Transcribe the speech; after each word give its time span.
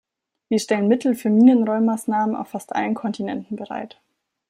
Wir 0.49 0.57
stellen 0.57 0.87
Mittel 0.87 1.13
für 1.13 1.29
Minenräummaßnahmen 1.29 2.35
auf 2.35 2.47
fast 2.47 2.73
allen 2.73 2.95
Kontinenten 2.95 3.55
bereit. 3.55 4.01